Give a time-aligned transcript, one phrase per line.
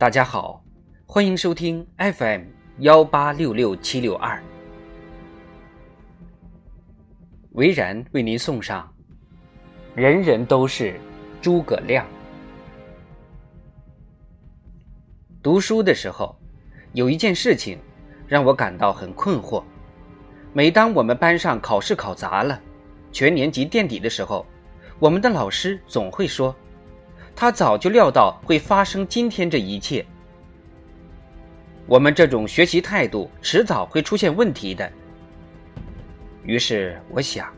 [0.00, 0.64] 大家好，
[1.04, 2.44] 欢迎收听 FM
[2.78, 4.42] 幺八六六七六二，
[7.52, 8.90] 维然为您送上
[10.00, 10.98] 《人人都是
[11.42, 12.06] 诸葛亮》。
[15.42, 16.34] 读书的时候，
[16.94, 17.78] 有一件事情
[18.26, 19.62] 让我感到很困惑。
[20.54, 22.58] 每当我们班上考试考砸了，
[23.12, 24.46] 全年级垫底的时候，
[24.98, 26.56] 我们的老师总会说。
[27.34, 30.04] 他早就料到会发生今天这一切。
[31.86, 34.90] 我们这种学习态度迟早会出现问题的。
[36.44, 37.52] 于是我想，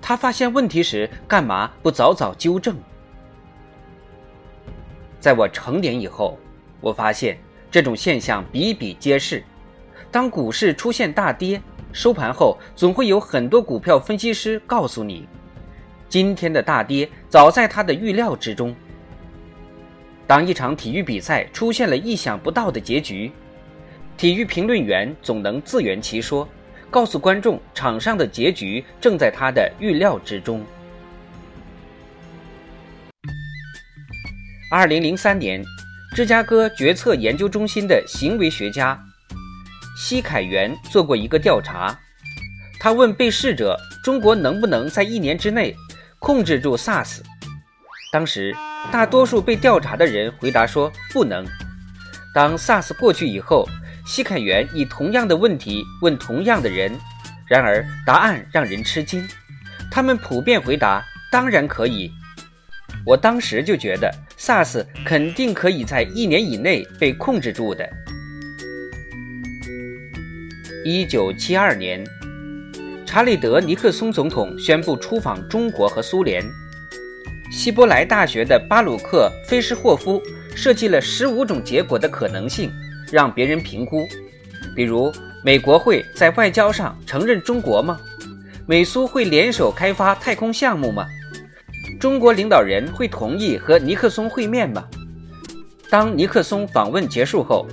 [0.00, 2.76] 他发现问题时干嘛不早早纠正？
[5.20, 6.38] 在我成年以后，
[6.80, 7.38] 我发现
[7.70, 9.44] 这种现象比比皆是。
[10.10, 11.60] 当股市出现大跌，
[11.92, 15.28] 收盘后总会有很多股票分析师告诉你，
[16.08, 18.74] 今天的大跌早在他的预料之中。
[20.30, 23.32] 当一场体育比赛出现了意想不到的结局，
[24.16, 26.48] 体育评论员总能自圆其说，
[26.88, 30.64] 告诉观众场上的结局正在他的预料之中。
[34.70, 35.64] 二零零三年，
[36.14, 38.96] 芝加哥决策研究中心的行为学家
[39.96, 41.98] 西凯元做过一个调查，
[42.78, 45.74] 他问被试者：“中国能不能在一年之内
[46.20, 47.18] 控制住 SARS？”
[48.12, 48.54] 当时。
[48.92, 51.46] 大多数被调查的人回答说不能。
[52.34, 53.68] 当 SARS 过去以后，
[54.06, 56.92] 西坎元以同样的问题问同样的人，
[57.48, 59.26] 然而答案让人吃惊。
[59.90, 62.10] 他们普遍回答当然可以。
[63.04, 67.88] 我当时就觉得 SARS 肯定可以在一年以内被控制住的。
[70.84, 72.04] 一九七二年，
[73.06, 76.44] 查理德尼克松总统宣布出访中国和苏联。
[77.50, 80.22] 希伯来大学的巴鲁克·菲什霍夫
[80.54, 82.70] 设计了十五种结果的可能性，
[83.10, 84.06] 让别人评估。
[84.74, 85.12] 比如，
[85.42, 87.98] 美国会在外交上承认中国吗？
[88.66, 91.04] 美苏会联手开发太空项目吗？
[91.98, 94.84] 中国领导人会同意和尼克松会面吗？
[95.90, 97.66] 当尼克松访问结束后，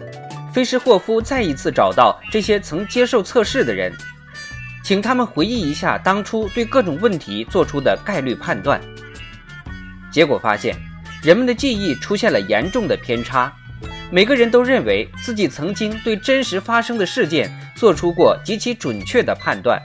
[0.52, 3.94] 菲什霍夫再一次找到这些曾接受测试的人，
[4.84, 8.82] 请他们回忆一下当初对各种问题做出的概率判断。
[10.18, 10.76] 结果发现，
[11.22, 13.54] 人们的记忆出现了严重的偏差。
[14.10, 19.80] 每个人都认为自己曾经对真实发生的事件做出过极其准确的判断。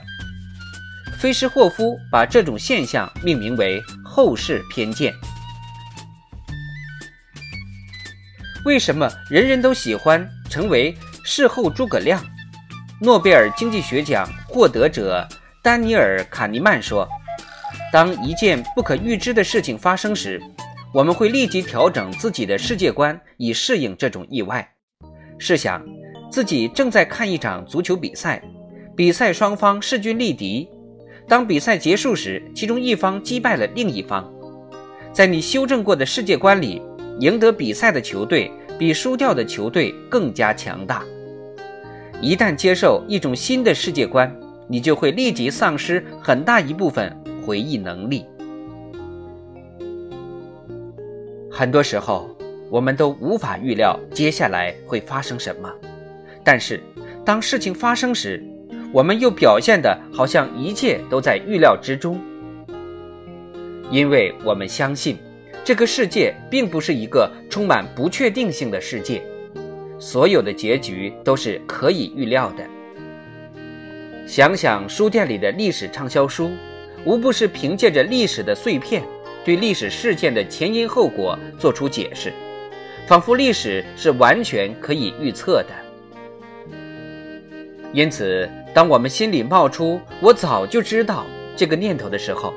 [1.19, 5.13] 菲什霍夫把这种现象命名为“后世偏见”。
[8.65, 12.19] 为什么人人都喜欢成为事后诸葛亮？
[12.99, 15.27] 诺贝尔经济学奖获得者
[15.61, 17.07] 丹尼尔·卡尼曼说。
[17.91, 20.41] 当一件不可预知的事情发生时，
[20.93, 24.67] 我们会立即调整自己的世界观，以适应这种意外。
[25.37, 25.83] 试想，
[26.31, 28.41] 自己正在看一场足球比赛，
[28.95, 30.69] 比赛双方势均力敌。
[31.27, 34.31] 当比赛结束时，其中一方击败了另一方。
[35.11, 36.81] 在你修正过的世界观里，
[37.19, 41.03] 赢得比赛的球队比输掉的球队更加强大。
[42.21, 44.33] 一旦接受一种新的世界观，
[44.67, 47.15] 你就会立即丧失很大一部分。
[47.45, 48.25] 回忆能力，
[51.51, 52.29] 很多时候
[52.69, 55.69] 我们都无法预料接下来会发生什么。
[56.41, 56.81] 但是，
[57.25, 58.41] 当事情发生时，
[58.93, 62.17] 我们又表现的好像一切都在预料之中，
[63.91, 65.17] 因为我们相信
[65.65, 69.21] 这个世界并不是一个充满不确定性的世界，
[69.99, 72.63] 所有的结局都是可以预料的。
[74.25, 76.49] 想想书店里的历史畅销书。
[77.05, 79.03] 无不是凭借着历史的碎片，
[79.43, 82.31] 对历史事件的前因后果做出解释，
[83.07, 85.69] 仿佛历史是完全可以预测的。
[87.91, 92.53] 因此，当我们心里冒出“我早就知道”这个念头的时候，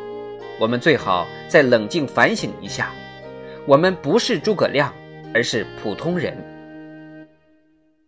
[0.59, 2.93] 我们最好再冷静反省一下：
[3.67, 4.95] 我们不是诸葛亮，
[5.35, 6.35] 而是普通人。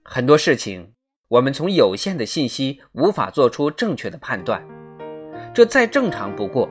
[0.04, 0.92] 很多事情，
[1.28, 4.64] 我们从有限的信息无法做出正确的判断。
[5.54, 6.68] 这再正常不过，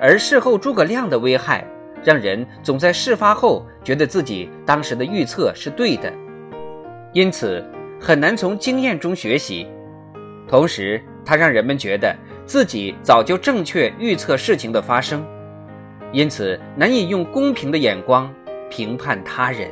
[0.00, 1.64] 而事后诸葛亮的危害，
[2.04, 6.12] 让人总在事发后觉得自己当时的预测是对的，
[7.12, 7.64] 因此
[8.00, 9.66] 很难从经验中学习。
[10.46, 12.14] 同时，它让人们觉得
[12.44, 15.24] 自己早就正确预测事情的发生，
[16.12, 18.32] 因此难以用公平的眼光
[18.70, 19.70] 评判他人。